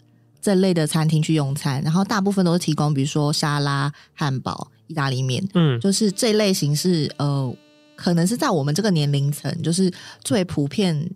[0.43, 1.81] 这类的餐厅去用餐。
[1.85, 7.55] 然后大部分都是提供，比如说沙拉、汉堡、意大利面，嗯，就是这类型是呃，
[7.95, 9.89] 可能是在我们这个年龄层，就是
[10.25, 11.09] 最普遍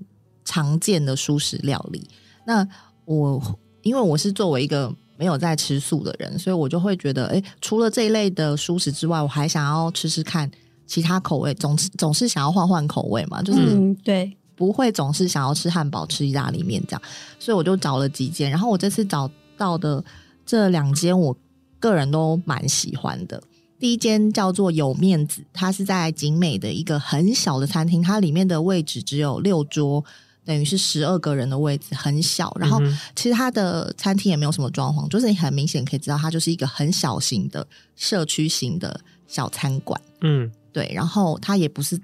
[0.44, 2.08] 常见的蔬食料理。
[2.46, 2.64] 那
[3.06, 3.42] 我
[3.82, 4.94] 因为我是作为一个。
[5.20, 10.50] 没有在吃素的人，所以我就会觉得，哎，除了这一类的蔬食之外，我还想要吃吃看
[10.86, 17.02] 其他口味，总是总是想要换换口味嘛，就是、嗯、对，不会总是想要吃汉堡、吃意大利面这样，
[17.38, 20.02] 所以我就找了几间，然后我这次找到的
[20.46, 21.36] 这两间，我
[21.78, 23.42] 个人都蛮喜欢的。
[23.78, 30.02] 第一间叫做有面子，它是在景美的一个很小的餐厅，它里面的位置只有六桌。
[30.50, 32.52] 等于是十二个人的位置，很小。
[32.58, 32.82] 然后
[33.14, 40.00] 其实它的餐厅也没有什么装潢，就是你很明显可以知道，它就是一个很小型的社区型的小餐馆。
[40.22, 40.90] 嗯，对。
[40.92, 41.96] 然后它也不是，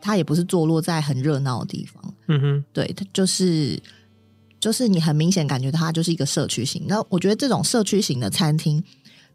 [0.00, 2.14] 它也不是坐落在很热闹的地方。
[2.26, 3.80] 嗯哼，对，它就是
[4.58, 6.82] 就是你很明显感觉它就是一个社区型。
[6.88, 8.82] 那我觉得这种社区型的餐厅。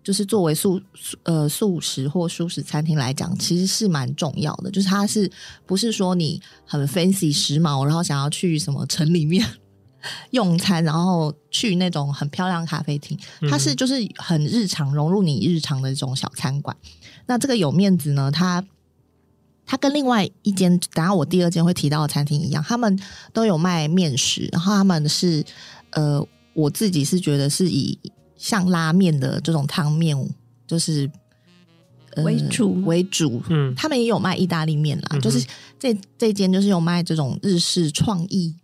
[0.09, 4.71] 就是作为素素呃素食或素食餐厅来讲，其实是蛮重要的。
[4.71, 5.31] 就是它是
[5.67, 9.45] 不是说你很 fancy 时髦，然后想要去什么城里面
[10.31, 13.15] 用餐，然后去那种很漂亮咖啡厅，
[13.51, 16.75] 它是就是很日常融入你日常的这种小餐馆。
[17.27, 18.65] 那这个有面子呢，它
[19.67, 22.99] 它跟另外一间等下我第二间会提到的餐厅一样，他们
[23.31, 25.45] 都有卖面食，然后他们是
[25.91, 27.99] 呃我自己是觉得是以。
[28.39, 30.17] 像拉面的这种汤面，
[30.65, 31.11] 就是、
[32.15, 32.81] 呃、为主。
[32.85, 35.45] 为主，嗯，他们也有卖意大利面啦，嗯、就是
[35.77, 38.55] 这这间就是有卖这种日式创意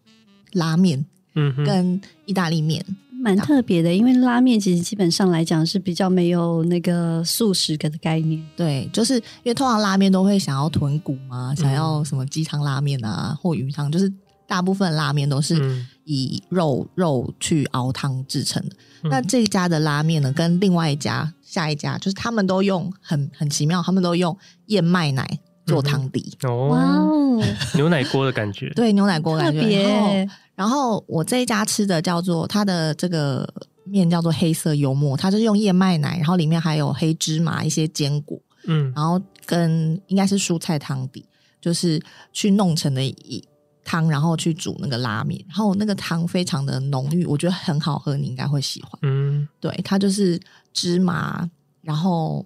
[0.54, 14.10] 拉面，嗯，跟意大利面，蛮特别的，因为拉面其实基本上来讲是比较没有那个素食的概念，对，就是因为通常拉面都会想要豚骨嘛，嗯、想要什么鸡汤拉面啊或鱼汤，就是
[14.48, 18.76] 大部分拉面都是以肉、嗯、肉去熬汤制成的。
[19.04, 24.36] 那这一家的拉面呢，跟另外一家、下一家，就是他们都用很很奇妙，他们都用
[24.68, 26.36] 燕麦奶做汤底。
[26.44, 27.44] 哦，哇哦，
[27.76, 28.70] 牛奶锅的感觉。
[28.70, 29.62] 对，牛奶锅感觉。
[29.62, 29.84] 特别。
[29.84, 33.48] 然后，然后我这一家吃的叫做它的这个
[33.84, 41.26] 面叫做黑色幽默，它就是用燕麦奶，然后里面还有黑芝麻、一些坚果，嗯，然后跟应该是蔬菜汤底，
[41.62, 42.02] 就是
[42.34, 43.44] 去弄成的一。
[43.86, 48.92] 汤，然后去煮那个拉面，然后那个汤非常的浓郁，我觉得很好喝，你应该会喜欢。
[49.04, 50.38] 嗯，对，它就是
[50.74, 51.50] 芝麻，
[51.82, 52.46] 然后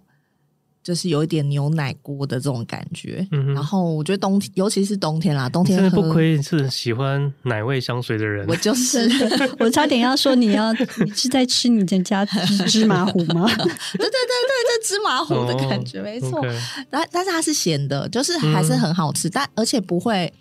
[0.84, 3.26] 就是有一点牛奶锅的这种感觉。
[3.32, 8.46] 嗯然后我觉得冬天，尤其是冬天啦，冬天真的不亏是喜欢奶味香水的人。
[8.48, 9.10] 我就是，
[9.60, 13.46] 我差点要说你要你是在吃你的家芝芝麻糊吗？
[13.48, 16.46] 对对对对，这芝麻糊的感觉、哦没错。
[16.90, 20.32] 但但是它是咸的，就是还是很好吃，嗯、但而且不会，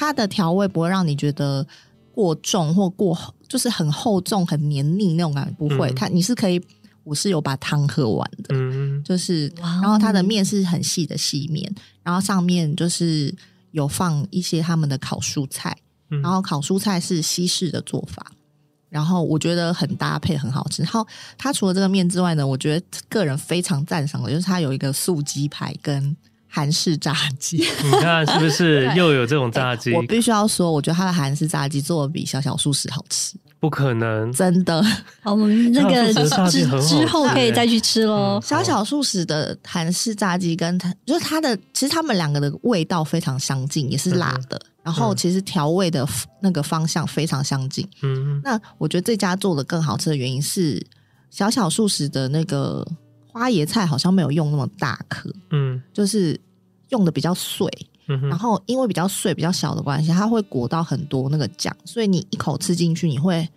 [0.00, 1.66] 它的调味不会让你觉得
[2.10, 5.90] 过重或过就是很厚重、很黏腻那种感觉，不会。
[5.90, 6.58] 嗯、它你是可以，
[7.04, 11.70] 我是有把汤喝完的，嗯，就是，然后它的面是很细的细面，
[12.02, 13.34] 然后上面就是
[13.72, 15.76] 有放一些他们的烤蔬菜，
[16.08, 18.32] 嗯然后烤蔬菜是西式的做法。
[18.88, 20.82] 然后我觉得很搭配，很好吃。
[20.82, 26.16] 然后它除了这个面之外呢，我觉得个人非常赞赏的就是它有一个素鸡排跟
[26.50, 27.56] 韩式炸鸡。
[27.82, 29.90] 你看是不是 又有这种炸鸡？
[29.92, 33.36] 欸、我必须要说，我觉得它的韩式炸鸡做的比小小素食好吃。
[33.60, 34.82] 不可能，真的。
[35.22, 38.40] 好，我们那个之之之后可以再去吃喽。
[38.40, 44.56] 嗯、小小素食的韩式炸鸡跟它就是它的，其实他们两个的味道非常相近，也是辣的。
[44.56, 46.08] 嗯然后其实调味的
[46.40, 47.86] 那个方向非常相近。
[48.02, 50.84] 嗯，那我觉得这家做的更好吃的原因是，
[51.30, 52.84] 小小素食的那个
[53.30, 56.38] 花椰菜好像没有用那么大颗，嗯，就是
[56.88, 57.68] 用的比较碎。
[58.08, 63.48] 嗯，然后因为比较碎、比较小的关系，它会裹到很多那个酱，所以你一口吃进去，你会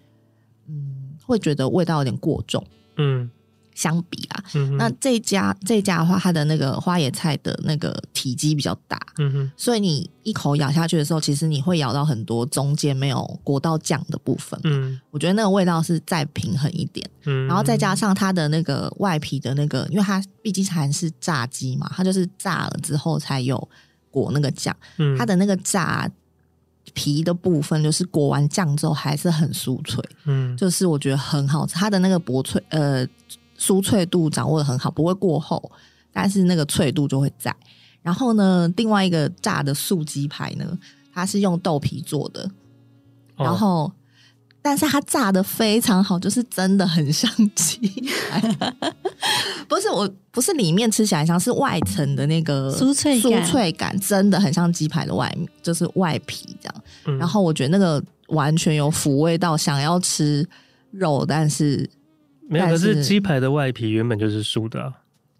[0.67, 2.63] 嗯会觉得味道有点过重。
[2.97, 3.29] 嗯。
[3.75, 14.59] 相比啊，嗯、那这家这家的话，它的那个花椰菜的那个体积比较大，嗯哼，所以你一口咬下去的时候，其实你会咬到很多中间没有裹到酱的部分。
[14.63, 17.09] 嗯，我觉得那个味道是再平衡一点。
[17.25, 23.67] 嗯，然后再加上它的那个外皮的那个，因为它毕竟还是炸鸡嘛，它就是炸了之后才有
[24.11, 24.75] 裹那个酱。
[24.97, 26.07] 嗯，它的那个炸
[26.93, 30.03] 皮的部分，就是裹完酱之后还是很酥脆。
[30.25, 33.07] 嗯，就是我觉得很好吃，它的那个薄脆呃。
[33.57, 35.71] 酥脆度掌握的很好，不会过厚，
[36.11, 37.55] 但是那个脆度就会在。
[38.01, 40.77] 然后呢，另外一个炸的素鸡排呢，
[41.13, 42.43] 它是用豆皮做的，
[43.37, 43.89] 哦、然后
[44.61, 47.77] 但是它炸的非常好，就是真的很像鸡
[48.29, 48.41] 排。
[49.69, 56.75] 不是我，不是里面吃起来像，是外层的那个酥脆酥脆感，真的很像鸡排的外面，就是外皮这样。
[57.05, 60.47] 嗯、然后我觉得那个完全有抚慰到想要吃
[60.91, 61.89] 肉，但是。
[62.49, 64.93] 没有，可是鸡排的外皮原本就是酥的、啊。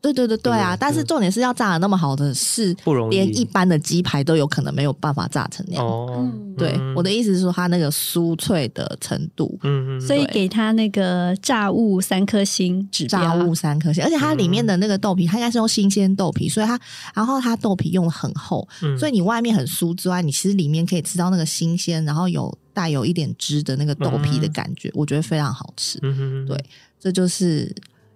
[0.04, 0.76] 对对对对啊！
[0.78, 5.86] 但是重点是要炸的那么好的是不容易，连一般的鸡排都有可能没有办法炸成那样。
[5.86, 16.78] 哦，对，嗯、我的意思是说，它那个酥脆的程度，嗯嗯，所以给它那个炸物三颗星指标，炸物三颗星，而且它里面的那个豆皮，它应该是用新鲜豆皮，所以它，
[17.16, 25.98] 然后它豆皮用的很厚，嗯、所以你外面很酥之外，你其实里面可以吃到那个新鲜，然后有带有一点汁的那个豆皮的感觉，嗯、我觉得非常好吃。
[26.46, 26.62] 对。
[27.04, 27.70] 这就是，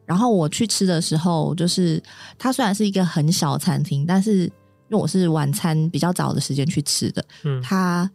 [0.06, 2.02] 然后我去吃的时候，就是
[2.40, 4.52] 它虽然是一个很小的餐厅，但是因
[4.92, 8.10] 为我是晚餐比较早的时间去吃的，嗯，它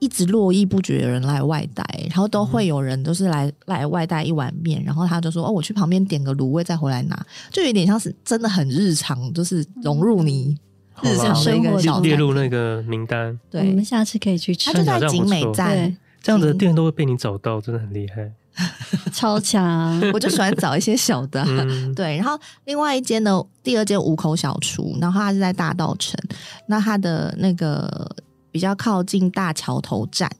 [0.00, 10.54] 一直络绎不绝有人来外带，然后都会有人都是来来外带一碗面，然后他就说哦，我去旁边点个卤味再回来拿，就有点像是真的很日常，就是融入你
[11.02, 13.40] 日常的一个小列入那个名单。
[13.48, 14.70] 对，我们下次可以去吃。
[14.70, 18.30] 它就在景美站，这样子的店都会被你找到，真的很厉害。
[19.12, 22.16] 超强， 我就喜欢找一些小的，嗯、 对。
[22.16, 26.18] 然后另外一间呢，第二间五口小厨，然后它是在大道城，
[26.66, 28.14] 那它的那个
[28.50, 30.30] 比较靠近大桥头站，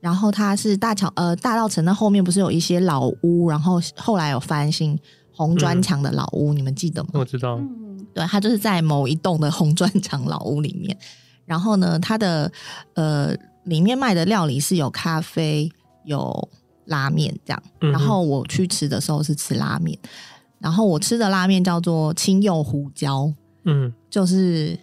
[0.00, 4.98] 然后它是大桥呃大道城那后面不是有一些老屋，然后后来有翻新
[5.32, 7.10] 红砖墙的老屋，嗯、你们记得吗？
[7.14, 7.60] 我知道，
[8.12, 10.96] 对，它就是在某一栋的红砖墙老屋里面，
[11.44, 12.50] 然后呢，它的
[12.94, 13.32] 呃
[13.64, 15.70] 里面卖的料理是有咖啡
[16.04, 16.48] 有。
[16.92, 20.08] 拉面这样，然后我去吃的时候是吃拉面，嗯、
[20.60, 23.32] 然后我吃的拉面叫做青柚胡椒，
[23.64, 24.78] 嗯，就是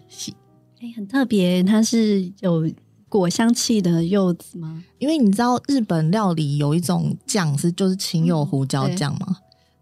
[0.82, 2.70] 哎、欸，很特别，它是有
[3.08, 4.84] 果香气的柚子吗？
[4.98, 9.28] 因为你知道日本料理有一种酱是就是青柚胡椒酱吗？
[9.30, 9.36] 嗯、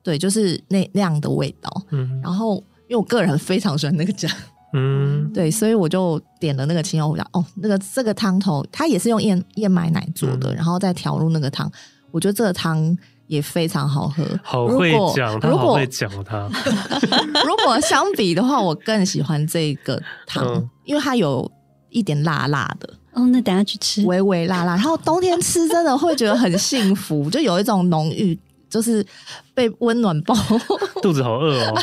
[0.03, 1.69] 对，对，就是那那样的味道。
[1.91, 2.55] 嗯，然后
[2.87, 4.31] 因为我个人非常喜欢那个酱，
[4.73, 7.23] 嗯，对，所以我就点了那个青柚胡椒。
[7.33, 11.69] 哦，那个这个汤头它也是用燕燕麦奶做的，嗯、然后再调入那个汤。
[12.11, 16.49] 我觉得这个汤也非常好喝，好会讲，他好会讲他。
[17.45, 21.49] 如果相比的话，我更喜欢这个汤，嗯、因为它有
[21.89, 22.93] 一点辣辣的。
[23.13, 24.75] 哦，那等下去吃，微微辣辣。
[24.75, 28.37] 然后冬天吃真的会觉得很幸福，就有一种浓郁
[28.69, 29.05] 就是
[29.53, 30.35] 被温暖包，
[31.01, 31.81] 肚子好饿哦。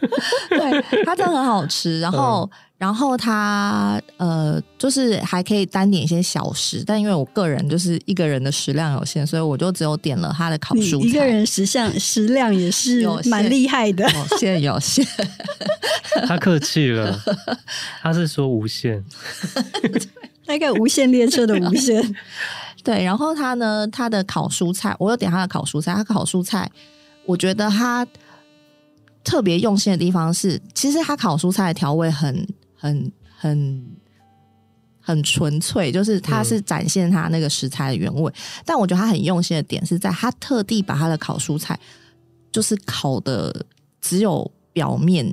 [0.50, 2.00] 对，它真的很好吃。
[2.00, 11.08] 然后，嗯、然后它呃，就是还可以单点一些小食，但因为我个人就是一个人的食量有限，所以我就只有点了它的烤蔬菜。
[11.08, 15.06] 一个人食量食量也是 蛮厉害的，有限有限。
[16.26, 17.18] 他客气了，
[18.00, 19.04] 他是说无限，
[20.46, 22.02] 大概无限列车的无限。
[22.86, 25.92] 对，然后他呢，他的烤蔬菜，我有点他的烤蔬菜。
[25.92, 26.70] 他烤蔬菜，
[27.24, 28.06] 我觉得他
[29.24, 32.46] 特别用心的地方是，其实他烤蔬菜的调味很、
[32.76, 33.84] 很、很、
[35.00, 38.30] 很纯粹，就是他是展现他那个食材的原味。
[38.30, 41.76] 嗯、但我觉得他很用心的点是在，他特地把他的烤蔬菜，
[42.52, 43.66] 就是烤的
[44.00, 45.26] 只有表面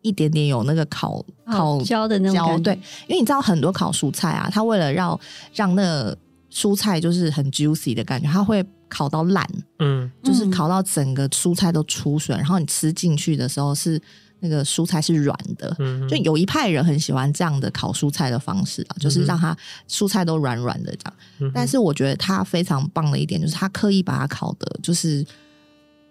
[0.00, 2.62] 一点点有那个烤烤焦的那种感觉。
[2.62, 2.74] 对，
[3.08, 5.20] 因为你知道很多烤蔬菜啊，他为了让
[5.52, 6.16] 让那个
[6.54, 9.44] 蔬菜就是很 juicy 的感觉，它会烤到烂，
[9.80, 14.00] 嗯，就是烤到整个蔬菜都出水，然后你吃进去的时候是
[14.38, 19.56] 那个蔬菜是软的，嗯，就有一派人很喜欢这样的烤蔬菜的方式啊，就是让它
[19.88, 21.14] 蔬菜都软软的这样。
[21.40, 25.26] 嗯，但是我觉得它非常棒的一点就是它刻意把它烤的，就是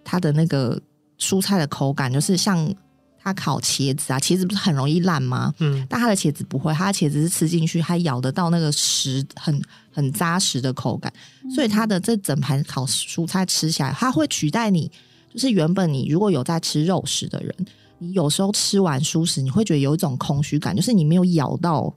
[0.04, 0.78] 它的那个
[1.18, 2.76] 蔬菜的口感，就是像。
[3.24, 5.54] 他烤茄子啊，茄子不是很容易烂吗？
[5.60, 11.12] 嗯，但他的茄子不会，他的茄子是吃进去还咬得到那个实很很扎实的口感，
[11.44, 14.92] 嗯、所以他的这整盘烤蔬菜吃起来，它会取代你，
[15.34, 17.56] 就是原本你如果有在吃肉食的人，
[18.00, 21.94] 你有时候吃完蔬食，你会觉得有一种空虚感，就是你没有咬到。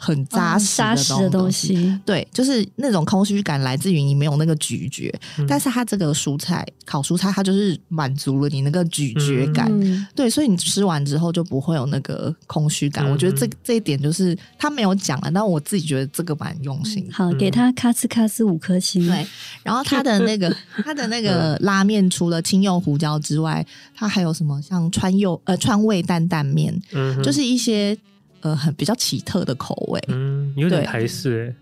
[0.00, 0.80] 很扎实
[1.18, 5.12] 的东西，对，就是那种空虚感来自于你没有那个咀嚼，
[5.48, 9.68] 但是它这个蔬菜烤蔬菜，它就是满足了你那个咀嚼感，
[10.14, 13.10] 对，所以你吃完之后就不会有那个空虚感。
[13.10, 17.04] 我觉得这这一点就是他没有讲了，但我自己觉得这个蛮用心。
[17.12, 19.04] 好，给他咔哧咔哧五颗星。
[19.04, 19.26] 对，
[19.64, 26.80] 然后他的那个 他的那个拉面，除了青柚胡椒之外，它还有什么像川柚呃川味担担面，
[27.20, 27.98] 就是一些。
[28.40, 31.54] 呃，很比较奇特的口味，嗯，有点台式，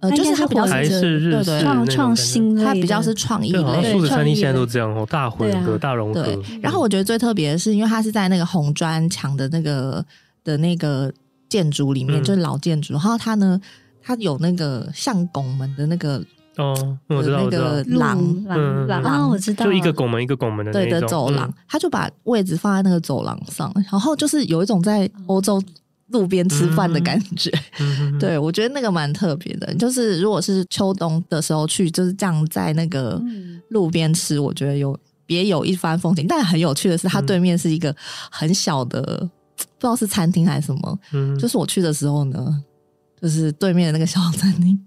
[0.00, 3.62] 呃，就是它比较台式日式创创新，它比较是创意类。
[3.62, 6.24] 好像素食餐厅现在都这样哦，大混合、大融合。
[6.62, 10.02] 然后我觉得最特别的是，因为它是在那个红砖墙的那个
[10.44, 11.12] 的那个
[11.48, 12.94] 建筑里面，就是老建筑。
[12.94, 13.60] 然后它呢，
[14.00, 16.24] 它有那个像拱门的那个
[16.56, 18.44] 哦，我知道，那个廊。
[18.46, 25.62] 廊廊，我知道，就一个拱门一个拱门的对的走廊，他就把位置放在那个走廊上，然后就是有一种在欧洲。
[26.08, 29.74] 路边吃饭的感觉，嗯、 对，我觉得那个蛮特别的。
[29.74, 33.22] 就是如果是秋冬的时候去，就是这样在那个
[33.68, 36.26] 路边吃，我觉得有别有一番风情。
[36.26, 37.94] 但很有趣的是，它对面是一个
[38.30, 40.98] 很小的，嗯、不知道是餐厅还是什么。
[41.12, 42.62] 嗯、就是我去的时候呢，
[43.20, 44.78] 就是对面的那个小餐厅，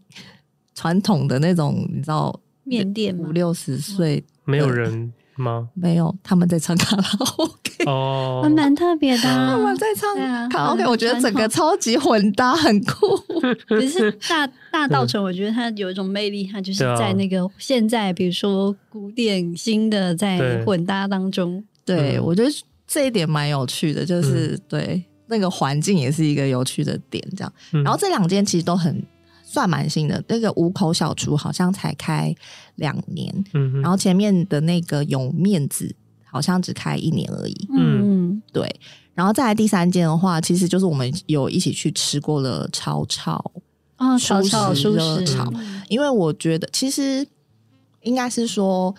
[0.73, 5.13] 传统的那种，你知道，面店五六十岁没有人。
[5.41, 5.69] 吗？
[5.73, 7.03] 没有，他们在唱卡拉
[7.37, 9.23] OK 哦，还蛮特别的。
[9.23, 13.17] 他们在唱卡拉 OK，我觉得整个超级混搭，很酷。
[13.67, 21.63] 可是大大稻城，我觉得它有一种魅力，它就是在那个现在，比如说古典新的在混搭当中。
[21.83, 22.49] 对，我觉得
[22.87, 27.53] 这一点蛮有趣的，就是对那个环境也是一个有趣的点，这样。
[27.83, 29.03] 然后这两间其实都很。
[29.51, 32.33] 算蛮新的，那个五口小厨好像才开
[32.75, 38.73] 两年，嗯，然后前面的那个有面子好像只开一年而已，嗯，对，
[39.13, 43.51] 然后再来第三间的话，其实就是我们有一起去吃过了炒炒
[43.97, 45.25] 啊，潮潮蔬食。
[45.25, 45.51] 潮，
[45.89, 47.27] 因为我觉得其实
[48.03, 48.95] 应该是说，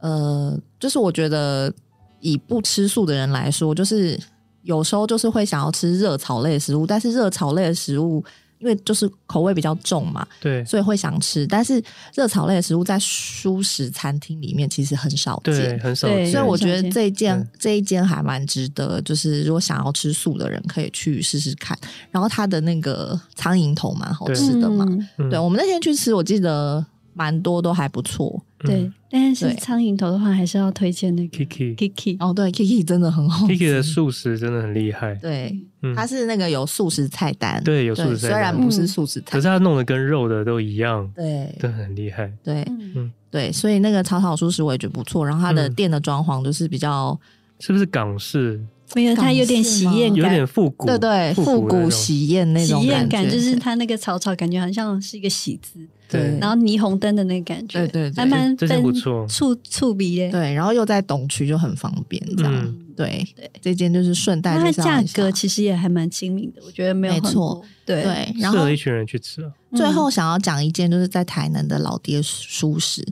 [0.00, 1.72] 呃，就是我觉得
[2.18, 4.18] 以不吃素的人来说，就是
[4.62, 8.24] 有时候就是会想要吃热炒类的食物，但是热炒类的食物。
[8.66, 11.46] 因为就是口味比较重嘛，对，所以会想吃。
[11.46, 11.80] 但是
[12.14, 16.32] 热炒类的食物在素食餐厅里面其实很少见，对，很少见。
[16.32, 21.78] 所以我觉得这一间这一间还蛮值得，就是如果想要吃素的人可以去试试看。
[22.10, 24.84] 然后它的那个苍蝇头蛮好吃的嘛，
[25.16, 28.42] 对，对，我们那天去吃，我记得蛮多都还不错。
[28.66, 35.14] 对，但是苍蝇头的话，还是要推荐那个 Kiki Kiki 哦，对，Kiki 真的很好，Kiki 的素食真的很厉害。
[35.16, 35.56] 对，
[35.94, 42.30] 它是那个有素食菜单，对，有素食菜单，虽然不是素食菜，可是它弄得跟肉的都一样，对，都很厉害。
[42.42, 42.62] 对，
[42.94, 45.26] 嗯，对，所以那个草草素食我也觉得不错。
[45.26, 47.18] 然后它的店的装潢就是比较，
[47.60, 48.60] 是不是港式？
[48.94, 55.80] 没有，它有点喜宴感，有点复古，对对，复古喜宴那种喜宴感，就是它那个草草，感觉好像是一个喜字。
[56.08, 60.30] 对，然后霓虹灯的那个感觉，对对，还蛮真不错，触触鼻耶。
[60.30, 62.74] 对，然后又在东区就很方便，这样。
[62.96, 64.56] 对对，这间就是顺带。
[64.56, 67.60] 它价格其实也还蛮亲民的，我觉得没有没错。
[67.84, 69.50] 对对，适合一群人去吃。
[69.74, 73.04] 最后想要讲一件，就是在台南的老爹熟食。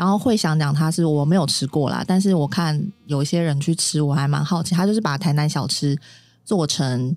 [0.00, 4.74] 然后会想讲它是我没有吃过啦，但是我看有一些人去吃，我还蛮好奇。
[4.74, 5.94] 他就是把台南小吃
[6.42, 7.14] 做成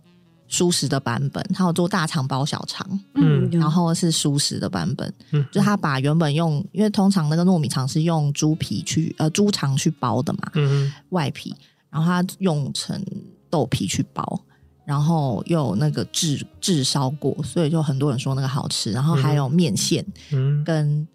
[0.49, 11.55] 蔬食的版本，他有做大肠包小肠，嗯，然后是蔬食的版本，嗯，就他把原本用，因为通常那个糯米肠是用猪皮去呃猪肠去包的嘛，嗯，外皮，
[11.89, 13.01] 然后他用成
[13.49, 14.41] 豆皮去包，
[14.84, 18.91] 然后又有那个炙炙烧过，所以就很多人说那个好吃。
[18.91, 21.07] 然后还有面线，嗯，跟。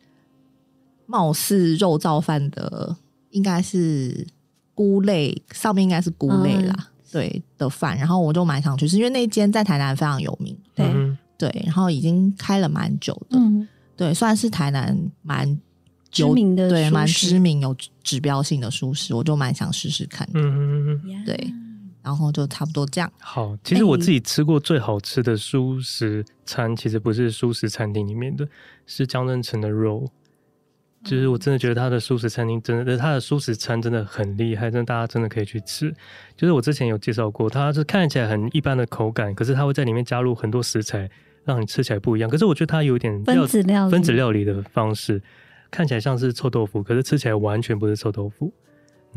[1.11, 2.95] 貌似肉燥饭的，
[3.31, 4.27] 应该是
[4.75, 7.97] 菇类，上面应该是菇类啦，嗯、对的饭。
[7.97, 15.59] 然后我就蛮想去吃，因为那间在台南非常有名，对、嗯、对，然后已经开了蛮久的，嗯、对，算是台南蛮
[16.11, 21.55] 知名的，对，蛮知名有指标性的蔬食，我就蛮想试试看的，嗯嗯对，
[22.03, 23.11] 然后就差不多这样。
[23.19, 28.47] 好，其实我自己吃过最好吃的蔬食餐，其实不是蔬食餐厅里面的，
[28.85, 30.07] 是江振诚的肉。
[31.05, 35.95] 就是我真的觉得他的素食餐厅真的，他的素食餐真的很厉害，真的大家真的可以去吃。
[36.37, 41.09] 就是我之前有介绍过，它是看起来很一般的口感，可是它会在里面加入很多食材，
[41.45, 42.29] 让你吃起来不一样。
[42.29, 45.23] 可是我觉得它有点分子料理，分子料理的方式，
[45.71, 48.53] 看起来像是臭豆腐，可是吃起来完全不是臭豆腐。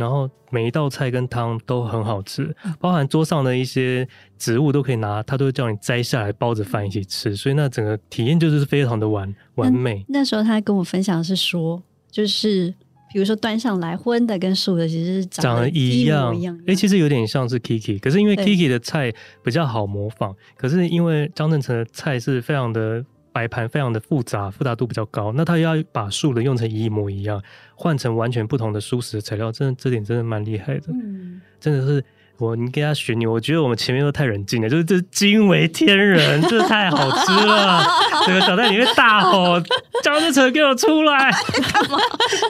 [0.02, 4.08] 然后每一道菜跟汤都很好吃，包含桌上的一些
[4.40, 10.04] 植物都可以拿，他都会叫你摘下来包着饭一起吃，所以那整个体验就是非常的完完美。
[10.10, 12.74] 那，那时候他跟我分享的是说，就是
[13.14, 23.06] 比如说端上来荤的跟素的其实是长得一样一样，哎、欸，其实有点像是 Kiki，可是因为 Kiki 的菜比较好模仿，可是因为张振成的菜是非常的。
[23.32, 25.32] 摆盘非常的复杂，复杂度比较高。
[25.36, 27.42] 那他要把素的用成一模一样，
[27.76, 30.88] 换成完全不同的蔬食的材料，真的这点真的蛮厉害的。
[30.90, 32.04] 嗯，真的是
[32.38, 37.84] 我你跟他学你，我觉得我们前面都太冷静了，就是这惊为天人，这太好吃了。
[38.26, 39.60] 这个小在里面大吼
[40.04, 41.32] ：“江志成给我出来！”
[41.72, 41.98] 干嘛？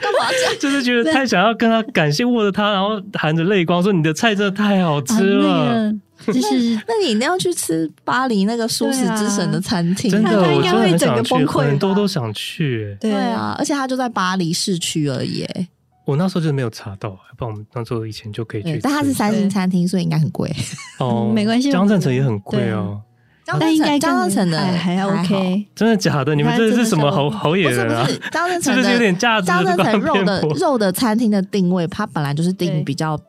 [0.01, 0.29] 干嘛？
[0.59, 5.93] 就是觉得太想要跟他感谢，握着他，然后含着泪光说：“你的菜真的太好吃了。
[6.21, 12.97] 啊”那个就是，那你一定要去吃巴黎那个蔬食之神的餐厅，真的，我真的很想去，很多都想去。
[12.99, 15.47] 对啊，而且他就在巴黎市区而已。
[16.05, 18.79] 我那时候就是没有查到，不然我们那时候以前就可以去。
[18.81, 20.51] 但它是三星餐厅，所以应该很贵。
[20.99, 22.99] 哦， 没关系，江镇城也很贵哦。
[23.59, 25.65] 但应该江振诚的还 OK。
[25.75, 26.33] 真的假的？
[26.33, 28.07] 你们这是什么好好野人啊？
[28.31, 29.47] 江振诚是不是有点价值？
[29.47, 33.19] 江振诚肉的肉的餐厅的定位，它本来就是定比较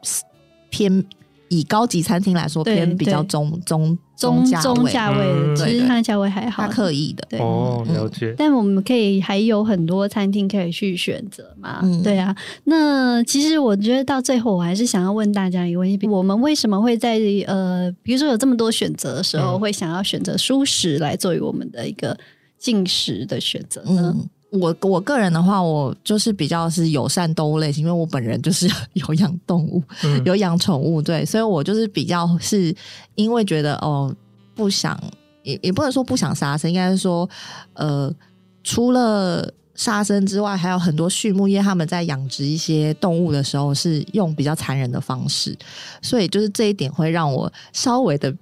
[0.70, 1.04] 偏。
[1.52, 5.18] 以高级餐厅来说，偏比较中中中中价位
[5.54, 6.62] 的，其实它的价位还好。
[6.62, 8.34] 他刻意的，对哦，了解。
[8.38, 11.82] 但我们可以还有很多餐厅可以去选择嘛？
[12.02, 12.34] 对啊。
[12.64, 22.16] 那其实我觉得到最后，我还是想要问大家一个问题：我们为什么会在呃，比如说有这么多选择的时候，会想要选择舒适来作为我们的一个
[22.58, 24.16] 进食的选择呢？
[24.52, 32.74] 我我个人的话，我就是比较是友善动物类型，因为我本人就是 有养动物，嗯、 有养宠物，对，所以我就是比较是
[33.14, 34.14] 因为觉得哦，
[34.54, 35.02] 不想
[35.42, 37.28] 也也不能说不想杀生，应该是说
[37.72, 38.14] 呃，
[38.62, 45.56] 除了杀生之外，还有很多畜牧业他们在养殖一些动物的时候是用比较残忍的方式，
[46.02, 48.34] 所以就是这一点会让我稍微的。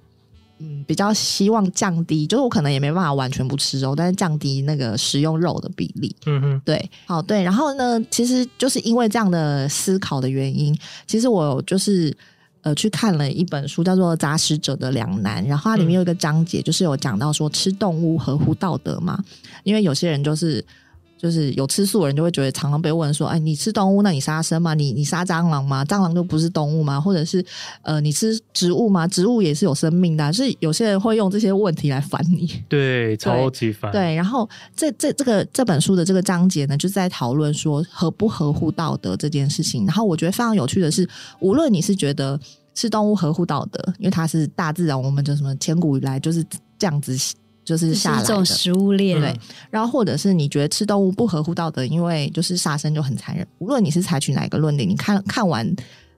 [0.61, 6.15] 嗯，比较希望降低，就是我可能也没办法完全不吃肉，但是降低那个食用肉的比例。
[6.27, 7.41] 嗯哼，对，好对。
[7.41, 12.15] 然后呢，其实就是因为这样的思考的原因，其实我就是
[12.61, 19.21] 呃去看了一本书，叫做《杂食者的两难》，然后它里面有一个章节，就是有讲到说吃动物合乎道德嘛？
[19.63, 20.63] 因为有些人就是。
[21.21, 24.73] 就是有吃素的人就会觉得常常被问说，哎，你吃动物，那你杀生吗？
[24.73, 25.85] 你你杀蟑螂吗？
[25.85, 26.99] 蟑螂就不是动物吗？
[26.99, 27.45] 或者是
[27.83, 29.07] 呃，你吃植物吗？
[29.07, 30.31] 植物也是有生命的啊。
[30.31, 33.91] 就是有些人会用这些问题来烦你， 对，超级烦。
[33.91, 39.85] 对，然后这这这个这本书的这个章节呢，就是在讨论说合不合乎道德这件事情。
[39.85, 41.07] 然后我觉得非常有趣的是，
[41.39, 42.39] 无论你是觉得
[42.73, 46.43] 吃动物合乎道德，因为它是大自然，我们就什么千古以来就是
[46.79, 47.15] 这样子。
[47.71, 49.33] 就是下来的这种食物链，对。
[49.69, 53.47] 然后或者是你觉得吃动物不合乎道德，因为就是杀生就很残忍。
[53.59, 55.73] 无论你是采取哪一个论点，你看看完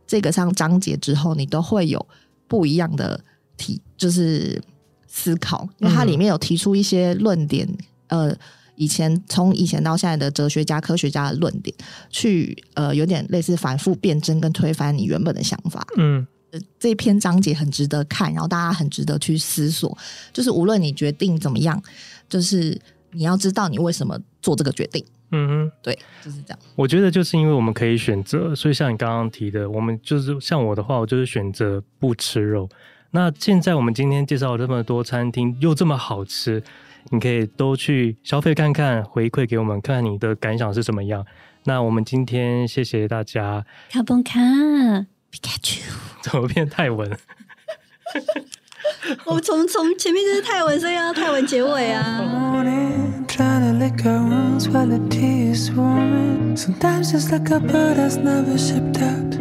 [0.08, 2.04] 这个上章节之后，你都会有
[2.48, 3.24] 不一样的
[3.56, 4.60] 提，就是
[5.06, 5.70] 思考。
[5.78, 7.68] 因为它里面有提出一些论点，
[8.08, 8.38] 嗯、呃，
[8.76, 11.76] 以前从以前到现在的哲学家、科学家的论点，
[12.10, 15.86] 去呃有点类似反复辩证跟推翻你原本的想法。
[15.98, 16.26] 嗯。
[16.80, 19.98] 这篇章节很值得看，然后大家很值得去思索。
[20.32, 21.82] 就是无论你决定怎么样，
[22.30, 22.80] 就是
[23.12, 25.06] 你要知道你为什么做这个决定。
[25.36, 26.60] 嗯哼，对，就是这样。
[26.76, 32.70] 我觉得就是因为我们可以选择，所以像你刚刚提的，我们就是像我的话，我就是选择不吃肉。
[33.10, 36.62] 那现在我们今天介绍了这么多餐厅，又这么好吃，
[37.10, 41.26] 你可以都去消费看看，回馈给我们，看看你的感想是怎么样。
[41.64, 43.66] 那我们今天谢谢大家。
[43.90, 44.40] 卡崩卡，
[45.34, 45.82] Pikachu，
[46.22, 47.18] 怎么变泰文？
[49.26, 52.22] 我从从前面就是泰文，所以要泰文结尾啊。
[53.28, 56.56] Trying to lick her wounds while the tea is warming.
[56.56, 59.34] Sometimes it's like a bird that's never shipped out.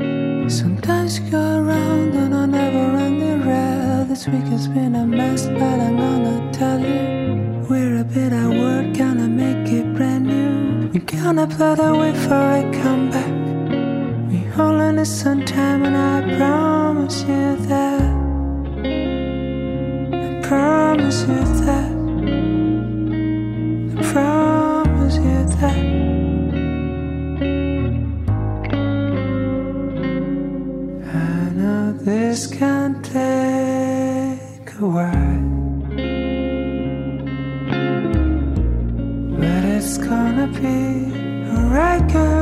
[0.51, 4.09] Sometimes you go around and I never run the red.
[4.09, 7.67] This week has been a mess, but I'm gonna tell you.
[7.69, 10.89] We're a bit at work, gonna make it brand new.
[10.93, 13.52] We're gonna put away before I come back
[14.59, 18.03] all in the sun time, and I promise you that.
[20.15, 21.93] I promise you that.
[23.99, 25.79] I promise you that.
[31.15, 35.41] I know this can take a while.
[39.39, 40.79] But it's gonna be
[41.51, 42.42] alright, girl.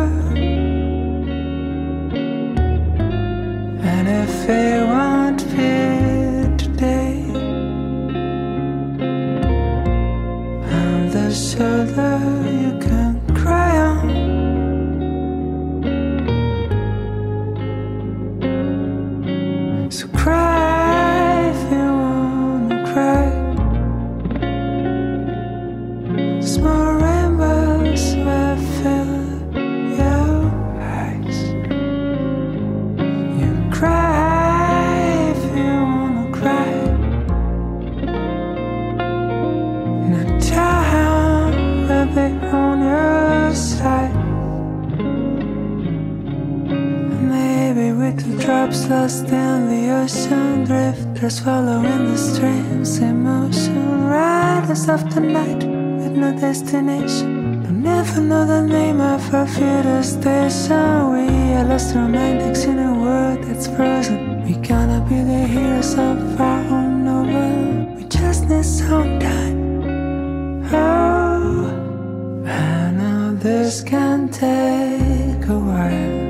[73.41, 76.21] this can take a while.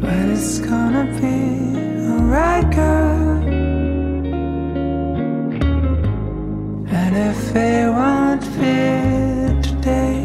[0.00, 1.38] But it's gonna be
[2.08, 3.42] alright, girl.
[6.98, 10.24] And if it won't fit today,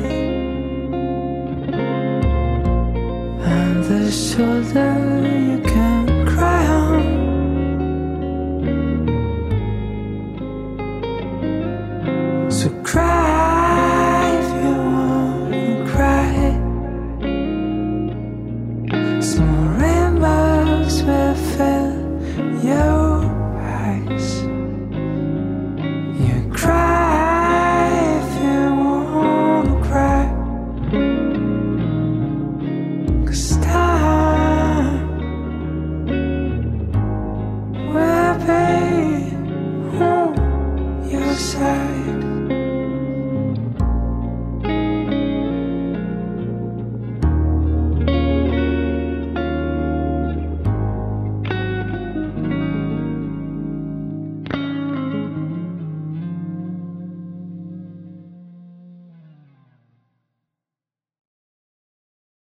[3.43, 5.20] I'm the shoulder.